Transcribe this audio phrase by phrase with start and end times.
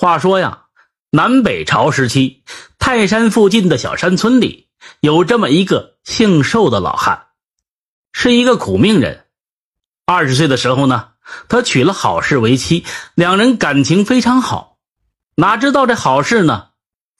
[0.00, 0.66] 话说呀，
[1.10, 2.44] 南北朝时期，
[2.78, 4.68] 泰山附近的小山村里
[5.00, 7.26] 有这么一个姓寿的老汉，
[8.12, 9.24] 是一个苦命人。
[10.06, 11.08] 二十岁的时候呢，
[11.48, 12.84] 他娶了好事为妻，
[13.16, 14.78] 两人感情非常好。
[15.34, 16.68] 哪知道这好事呢，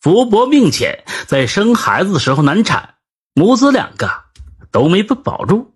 [0.01, 2.95] 福薄命浅，在生孩子的时候难产，
[3.35, 4.09] 母子两个
[4.71, 5.75] 都没被保住。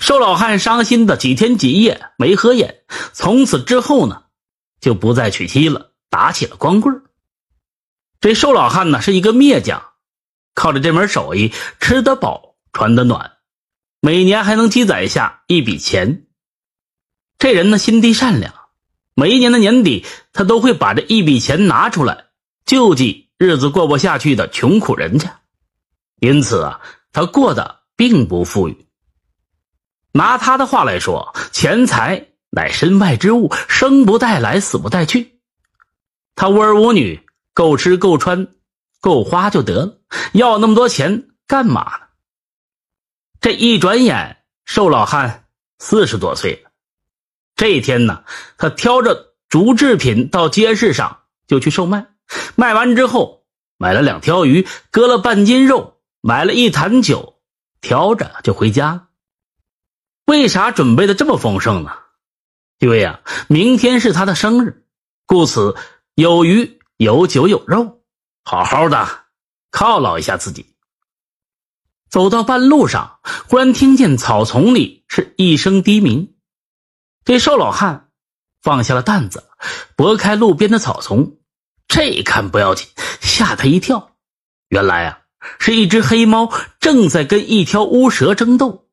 [0.00, 2.82] 寿老汉伤心的几天几夜没合眼，
[3.12, 4.21] 从此之后呢，
[4.82, 7.04] 就不再娶妻了，打起了光棍
[8.20, 9.82] 这瘦老汉呢是一个篾匠，
[10.54, 13.32] 靠着这门手艺吃得饱，穿得暖，
[14.00, 16.26] 每年还能积攒下一笔钱。
[17.38, 18.52] 这人呢心地善良，
[19.14, 22.26] 每一年的年底，他都会把这一笔钱拿出来
[22.64, 25.40] 救济日子过不下去的穷苦人家，
[26.20, 26.80] 因此啊，
[27.12, 28.86] 他过得并不富裕。
[30.12, 35.40] 拿他的话来说，钱财乃身外之物，生不带来，死不带去。
[36.34, 38.48] 他无儿无女，够吃够穿
[39.00, 39.98] 够花就得了，
[40.34, 42.06] 要那么多钱干嘛呢？
[43.40, 45.46] 这一转眼，瘦老汉
[45.78, 46.70] 四十多岁了。
[47.56, 48.22] 这一天呢，
[48.58, 52.06] 他挑着竹制品到街市上就去售卖，
[52.54, 53.46] 卖完之后
[53.78, 57.40] 买了两条鱼，割了半斤肉，买了一坛酒，
[57.80, 59.08] 挑着就回家。
[60.26, 61.92] 为啥准备的这么丰盛呢？
[62.82, 64.84] 因为啊，明天是他的生日，
[65.24, 65.76] 故此
[66.16, 68.02] 有鱼有酒有肉，
[68.42, 69.06] 好好的
[69.70, 70.74] 犒劳一下自己。
[72.10, 76.34] 走到半路上，忽然听见草丛里是一声低鸣。
[77.24, 78.08] 这瘦老汉
[78.60, 79.44] 放下了担子，
[79.94, 81.36] 拨开路边的草丛，
[81.86, 82.88] 这一看不要紧，
[83.20, 84.16] 吓他一跳。
[84.70, 85.20] 原来啊，
[85.60, 88.88] 是一只黑猫正在跟一条乌蛇争斗。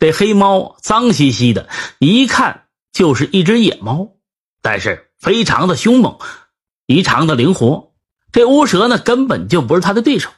[0.00, 1.68] 这黑猫脏兮兮的，
[2.00, 2.63] 一看
[2.94, 4.12] 就是一只野猫，
[4.62, 6.16] 但是非常的凶猛，
[6.86, 7.92] 异常的灵活。
[8.32, 10.30] 这乌蛇呢，根本就不是他的对手。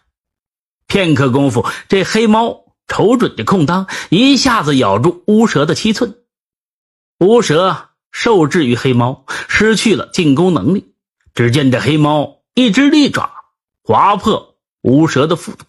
[0.86, 6.16] 片刻功夫，这黑猫瞅准这空当，一下子咬住乌蛇的七寸。
[7.20, 10.94] 乌蛇受制于黑猫，失去了进攻能力。
[11.34, 13.30] 只见这黑猫一只利爪
[13.82, 15.64] 划破乌蛇的腹部，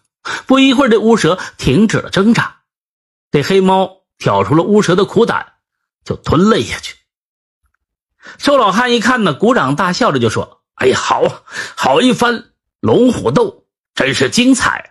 [0.45, 2.61] 不一会儿，这乌蛇停止了挣扎。
[3.29, 5.53] 这黑猫挑出了乌蛇的苦胆，
[6.07, 6.95] 就吞了下去。
[8.37, 11.43] 寿老汉一看呢，鼓掌大笑着就说：“哎呀，好啊，
[11.75, 12.45] 好一番
[12.79, 14.89] 龙虎斗，真是精彩啊！”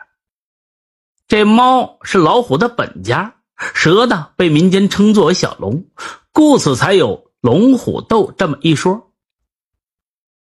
[1.26, 5.86] 这猫是老虎的本家，蛇呢被民间称作为小龙，
[6.32, 9.10] 故此才有龙虎斗这么一说。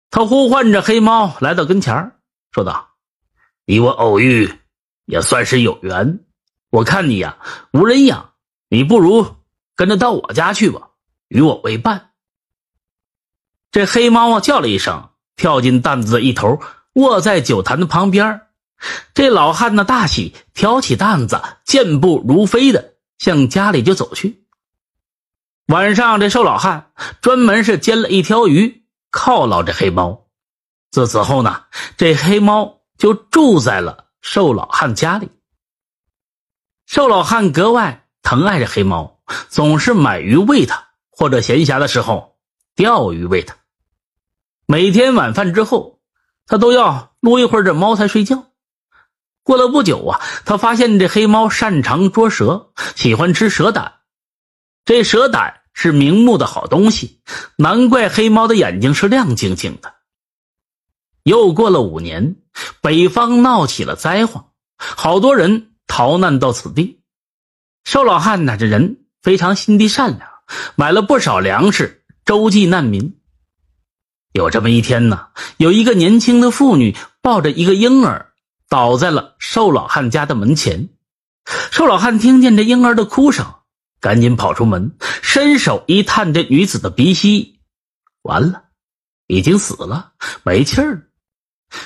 [0.09, 2.13] 他呼唤着黑猫来到跟前
[2.51, 2.95] 说道
[3.65, 4.51] ：“你我偶遇，
[5.05, 6.23] 也算是有缘。”
[6.69, 7.37] 我看你呀
[7.71, 8.33] 无人养，
[8.67, 9.36] 你不如
[9.77, 10.89] 跟着到我家去吧，
[11.29, 12.09] 与我为伴。
[13.71, 16.59] 这黑猫啊叫了一声，跳进担子的一头，
[16.93, 18.41] 卧在酒坛的旁边。
[19.13, 24.45] 这老汉呢大喜，挑起担子，健步如飞的向家里就走去。
[25.67, 30.27] 晚上，这瘦老汉专门是煎了一条鱼犒劳这黑猫。
[30.89, 31.65] 自此后呢，
[31.97, 35.29] 这黑猫就住在了瘦老汉家里。
[36.87, 39.16] 瘦老汉格外疼爱着黑猫，
[39.49, 42.37] 总是买鱼喂它，或者闲暇的时候
[42.75, 43.55] 钓鱼喂它。
[44.65, 45.99] 每天晚饭之后，
[46.45, 48.45] 他都要撸一会儿这猫才睡觉。
[49.43, 53.93] 过了不久啊，他发现这黑猫擅长捉蛇，喜欢吃蛇胆。
[54.85, 57.21] 这蛇胆是明目的好东西，
[57.57, 59.93] 难怪黑猫的眼睛是亮晶晶的。
[61.23, 62.37] 又过了五年，
[62.81, 65.73] 北方闹起了灾荒，好多人。
[65.89, 67.01] 逃难到此地，
[67.85, 68.57] 瘦老汉呢？
[68.57, 70.29] 这人非常心地善良，
[70.77, 73.17] 买了不少粮食周济难民。
[74.31, 75.27] 有这么一天呢，
[75.57, 78.31] 有一个年轻的妇女抱着一个婴儿
[78.69, 80.87] 倒在了瘦老汉家的门前。
[81.71, 83.45] 瘦老汉听见这婴儿的哭声，
[83.99, 87.59] 赶紧跑出门，伸手一探这女子的鼻息，
[88.21, 88.63] 完了，
[89.27, 90.13] 已经死了，
[90.43, 91.05] 没气儿。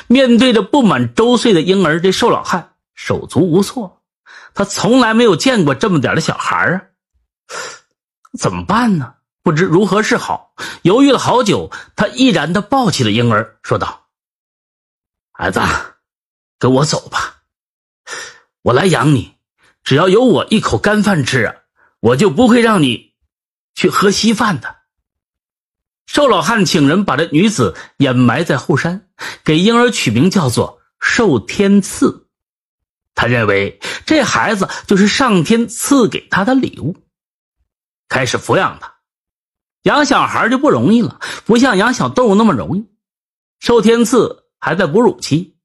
[0.05, 2.73] 面对着不满周岁的婴儿，这瘦老汉。
[2.93, 4.03] 手足无措，
[4.53, 6.83] 他从来没有见过这么点的小孩啊！
[8.39, 9.15] 怎么办呢？
[9.43, 10.53] 不知如何是好。
[10.83, 14.07] 犹豫了好久，他毅然的抱起了婴儿，说道
[15.33, 15.59] ：“孩子，
[16.59, 17.41] 跟我走吧，
[18.61, 19.35] 我来养你。
[19.83, 21.55] 只要有我一口干饭吃啊，
[21.99, 23.13] 我就不会让你
[23.73, 24.75] 去喝稀饭的。”
[26.05, 29.07] 瘦老汉请人把这女子掩埋在后山，
[29.43, 32.27] 给婴儿取名叫做寿天赐。
[33.15, 36.95] 他认为这孩子就是上天赐给他的礼物，
[38.11, 38.93] 开始抚养他。
[39.83, 42.85] 养小孩就不容易了，不像养小动物那么容易。
[43.61, 45.55] 寿天赐还在哺乳期，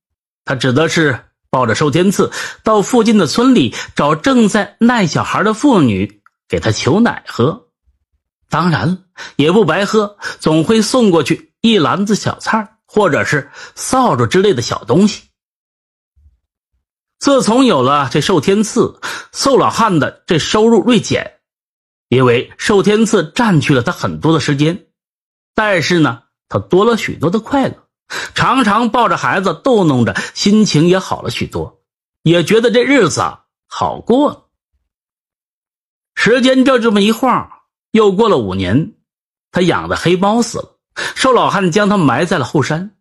[0.44, 2.30] 他指的是抱着寿天赐
[2.62, 7.66] 到附近的村里找正在耐小孩的妇女给他求奶喝。
[8.48, 8.98] 当然了
[9.34, 15.24] 也不白喝，总会送过去一篮子小菜或者是扫帚之类的小东西。
[17.18, 19.00] 自从有了这寿天赐，
[19.32, 21.35] 寿老汉的这收入锐减。
[22.08, 24.86] 因为寿天赐占据了他很多的时间，
[25.54, 27.88] 但是呢，他多了许多的快乐，
[28.34, 31.82] 常常抱着孩子逗弄着，心情也好了许多，
[32.22, 33.22] 也觉得这日子
[33.66, 34.46] 好过了。
[36.14, 37.50] 时间就这么一晃，
[37.90, 38.94] 又过了五年，
[39.50, 40.78] 他养的黑猫死了，
[41.14, 42.96] 寿老汉将它埋在了后山，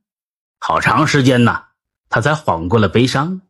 [0.60, 1.64] 好长时间呢，
[2.10, 3.42] 他才缓过了悲伤。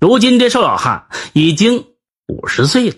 [0.00, 1.94] 如今这寿老汉已经
[2.26, 2.96] 五十岁了。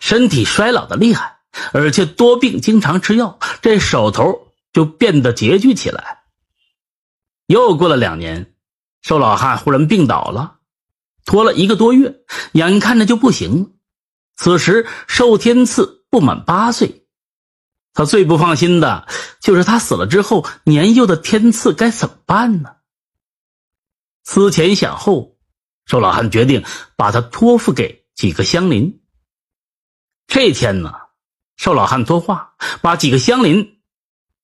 [0.00, 1.38] 身体衰老的厉害，
[1.72, 6.24] 而且多病，经常吃药，这手头就变得拮据起来。
[7.46, 8.54] 又过了两年，
[9.02, 10.56] 寿老汉忽然病倒了，
[11.24, 12.20] 拖了一个多月，
[12.52, 13.68] 眼看着就不行了。
[14.36, 17.06] 此时寿天赐不满八岁，
[17.92, 19.06] 他最不放心的
[19.40, 22.76] 就是他死了之后，年幼的天赐该怎么办呢？
[24.24, 25.36] 思前想后，
[25.84, 26.64] 寿老汉决定
[26.96, 29.02] 把他托付给几个乡邻。
[30.26, 30.92] 这天呢，
[31.56, 33.78] 寿老汉托话，把几个乡邻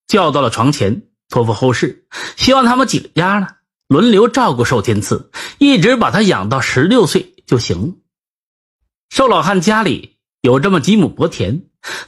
[0.07, 2.07] 叫到了床前，托付后事，
[2.37, 3.49] 希望他们几个家呢
[3.89, 7.95] 轮流照顾寿天赐，一直把他养到十六岁就行了。
[9.09, 11.63] 寿老汉家里有这么几亩薄田，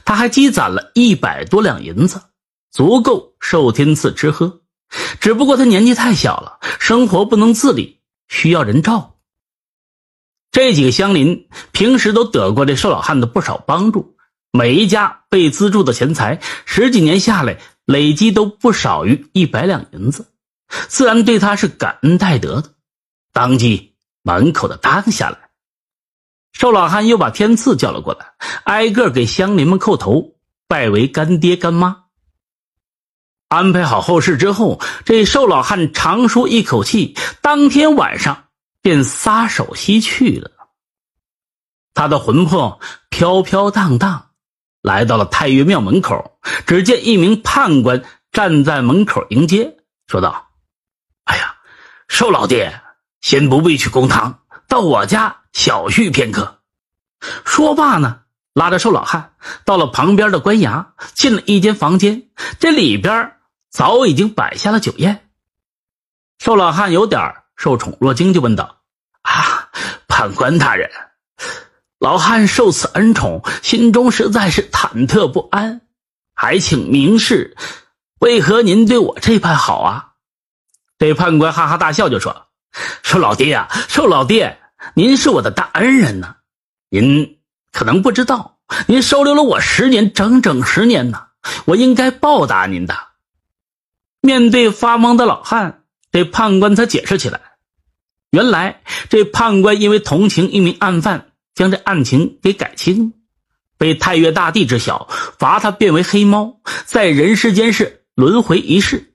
[0.05, 2.21] 他还积攒了一百多两银子，
[2.71, 4.61] 足够寿天赐吃喝。
[5.19, 7.99] 只不过他年纪太小了，生活不能自理，
[8.29, 9.12] 需要人照顾。
[10.53, 14.15] 这几个乡邻平时都得过这瘦老汉的不少帮助，
[14.51, 20.27] 每一家被资助的钱财，十几年下来累积都不少于一百两银子，
[20.87, 22.75] 自然对他是感恩戴德的，
[23.33, 25.49] 当即满口的答应下来。
[26.51, 28.33] 瘦老汉又把天赐叫了过来，
[28.65, 30.35] 挨个给乡邻们叩头，
[30.67, 32.03] 拜为干爹干妈。
[33.49, 38.45] 安排好后事之后，这瘦老汉长舒一口气，当天晚上。
[38.83, 40.51] 便撒手西去了。
[41.95, 44.31] 他的魂魄飘飘荡荡，
[44.81, 46.39] 来到了太岳庙门口。
[46.67, 49.77] 只见一名判官站在门口迎接，
[50.07, 50.49] 说道
[51.23, 51.55] ：“哎呀，
[52.07, 52.81] 寿老爹，
[53.21, 56.59] 先不必去公堂，到我家小叙片刻。”
[57.45, 62.29] 说罢呢，拉着寿老汉到了旁边的官衙，进了一间房间。
[62.59, 63.37] 这里边
[63.69, 65.29] 早已经摆下了酒宴。
[66.39, 68.81] 寿老汉有点受宠若惊，就问道
[69.23, 69.69] ：“啊，
[70.09, 70.91] 判官大人，
[71.97, 75.79] 老汉受此恩宠，心中实在是忐忑不安，
[76.35, 77.55] 还请明示，
[78.19, 80.09] 为何您对我这般好啊？”
[80.99, 82.47] 这判官哈哈大笑，就说
[83.01, 84.59] ：“说老爹呀，说老爹，
[84.93, 86.35] 您是我的大恩人呢，
[86.89, 87.39] 您
[87.71, 88.57] 可能不知道，
[88.87, 91.27] 您收留了我十年，整整十年呢，
[91.63, 92.93] 我应该报答您的。”
[94.19, 97.39] 面对发懵的老汉，这判官才解释起来。
[98.33, 103.13] 原来这判官因为同情一名案犯，将这案情给改清，
[103.77, 105.07] 被太岳大帝知晓，
[105.37, 109.13] 罚他变为黑猫，在人世间是轮回一世。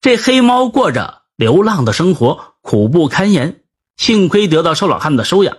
[0.00, 3.60] 这黑猫过着流浪的生活，苦不堪言。
[3.98, 5.58] 幸亏得到寿老汉的收养，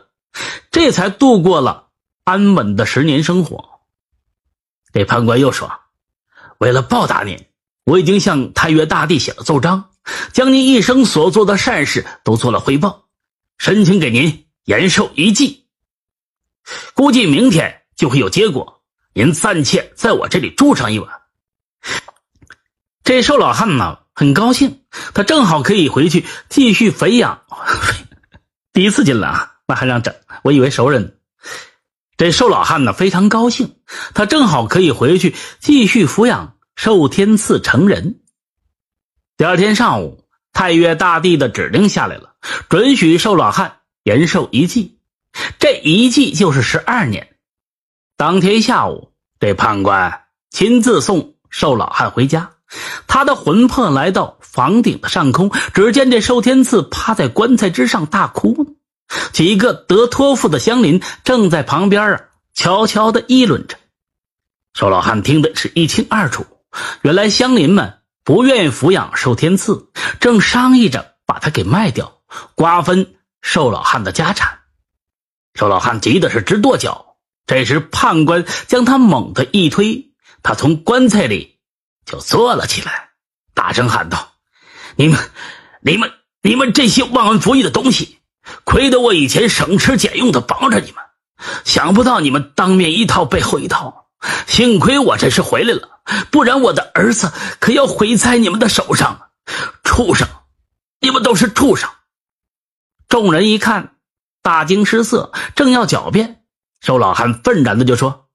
[0.72, 1.90] 这才度过了
[2.24, 3.82] 安稳的十年生活。
[4.92, 5.72] 这判官又说
[6.58, 7.46] ：“为了报答您，
[7.84, 9.92] 我已经向太岳大帝写了奏章。”
[10.34, 13.06] 将您一生所做的善事都做了汇报，
[13.58, 15.66] 申请给您延寿一季。
[16.94, 18.82] 估计明天就会有结果，
[19.14, 21.10] 您暂且在我这里住上一晚。
[23.04, 24.82] 这寿老汉呢很高兴，
[25.14, 27.44] 他正好可以回去继续肥养。
[28.74, 30.14] 第一次进来啊，那还让整？
[30.44, 31.18] 我以为熟人。
[32.18, 33.78] 这寿老汉呢非常高兴，
[34.14, 38.20] 他正好可以回去继续抚养寿天赐成人。
[39.38, 42.34] 第二天上午，太岳大帝的指令下来了，
[42.70, 44.98] 准许寿老汉延寿一季。
[45.60, 47.36] 这一季就是十二年。
[48.16, 52.50] 当天下午，这判官亲自送寿老汉回家。
[53.06, 58.74] 他的魂魄来到房顶的上空，只见这寿天赐趴在棺材之上大哭呢。
[59.34, 62.22] 几个得托付的乡邻正在旁边啊，
[62.56, 63.78] 悄悄的议论着。
[64.74, 66.44] 寿老汉听得是一清二楚，
[67.04, 67.97] 原来乡邻们。
[68.28, 69.88] 不愿意抚养寿天赐，
[70.20, 72.20] 正商议着把他给卖掉，
[72.56, 74.60] 瓜分寿老汉的家产。
[75.54, 77.16] 寿老汉急的是直跺脚。
[77.46, 80.12] 这时判官将他猛地一推，
[80.44, 81.58] 他从棺材里
[82.06, 83.12] 就坐了起来，
[83.54, 84.34] 大声喊道
[84.98, 85.18] ：“你们，
[85.80, 88.20] 你们，你们这些忘恩负义的东西！
[88.66, 91.02] 亏得我以前省吃俭用的帮着你们，
[91.64, 94.07] 想不到你们当面一套背后一套。
[94.48, 99.30] 幸亏我这是回来了，不然我的儿子可要毁在你们的手上！
[99.84, 100.28] 畜生，
[101.00, 101.90] 你们都是畜生！”
[103.08, 103.96] 众人一看，
[104.42, 106.44] 大惊失色，正要狡辩，
[106.82, 108.28] 瘦老汉愤然的就说：“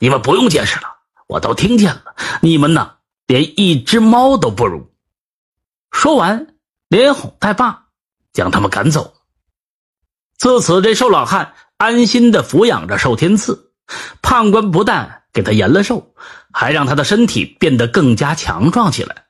[0.00, 2.16] 你们不用解释了，我都听见了。
[2.40, 4.92] 你们呢，连一只猫都不如。”
[5.92, 6.54] 说完，
[6.88, 7.84] 连哄带骂，
[8.32, 9.14] 将他们赶走。
[10.36, 13.72] 自此，这瘦老汉安心的抚养着寿天赐。
[14.20, 16.14] 判官不但给他延了寿，
[16.50, 19.26] 还让他的身体变得更加强壮起来。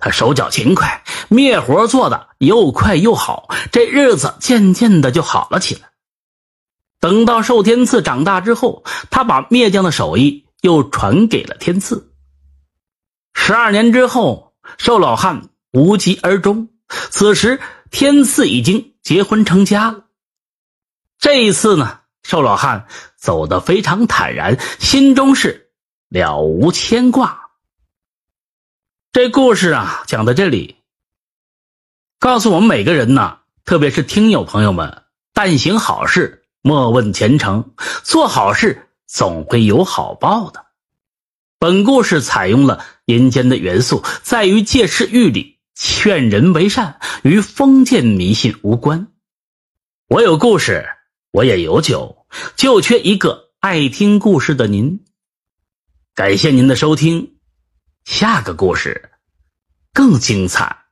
[0.00, 5.90] 他手脚勤快，灭活做的又快又好，这日子渐渐的就好了起来。
[6.98, 12.12] 等到寿天赐长大之后，他把灭匠的手艺又传给了天赐。
[13.32, 16.70] 十二年之后，寿老汉无疾而终。
[16.88, 17.60] 此时，
[17.92, 20.06] 天赐已经结婚成家了。
[21.18, 25.70] 这一次呢，瘦老汉走得非常坦然，心中是
[26.08, 27.50] 了无牵挂。
[29.12, 30.78] 这故事啊，讲到这里，
[32.18, 37.70] 告诉我们每个人呐，特别是听友朋友们，但行好事，莫问前程，
[38.02, 40.66] 做好事总会有好报的。
[41.60, 49.06] 本故事采用了阴间的元素，在于借势喻理，劝人为善，与封建迷信无关。
[50.08, 50.84] 我有故事，
[51.30, 52.15] 我也有酒，
[52.56, 55.04] 就缺一个爱听故事的您。
[56.14, 57.36] 感谢您的收听。
[58.04, 59.10] 下个故事
[59.92, 60.85] 更精彩。